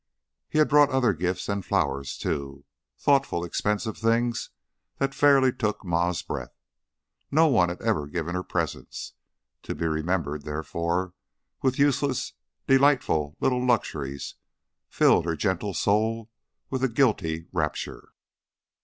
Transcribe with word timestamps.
He 0.49 0.57
had 0.57 0.67
brought 0.67 0.89
other 0.89 1.13
gifts 1.13 1.45
than 1.45 1.61
flowers, 1.61 2.17
too; 2.17 2.65
thoughtful, 2.97 3.45
expensive 3.45 3.99
things 3.99 4.49
that 4.97 5.13
fairly 5.13 5.53
took 5.53 5.85
Ma's 5.85 6.23
breath. 6.23 6.57
No 7.29 7.45
one 7.45 7.69
had 7.69 7.79
ever 7.83 8.07
given 8.07 8.33
her 8.33 8.41
presents; 8.41 9.13
to 9.61 9.75
be 9.75 9.85
remembered, 9.85 10.41
therefore, 10.41 11.13
with 11.61 11.77
useless, 11.77 12.33
delightful 12.65 13.37
little 13.39 13.63
luxuries 13.63 14.33
filled 14.89 15.25
her 15.25 15.35
gentle 15.35 15.75
soul 15.75 16.31
with 16.71 16.83
a 16.83 16.89
guilty 16.89 17.45
rapture. 17.51 18.13